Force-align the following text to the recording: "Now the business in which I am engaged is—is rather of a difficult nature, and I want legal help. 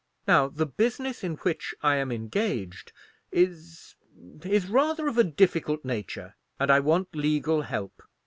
"Now 0.27 0.47
the 0.47 0.65
business 0.65 1.23
in 1.23 1.35
which 1.35 1.75
I 1.83 1.97
am 1.97 2.11
engaged 2.11 2.91
is—is 3.31 3.95
rather 4.67 5.07
of 5.07 5.19
a 5.19 5.23
difficult 5.23 5.85
nature, 5.85 6.33
and 6.59 6.71
I 6.71 6.79
want 6.79 7.15
legal 7.15 7.61
help. 7.61 8.01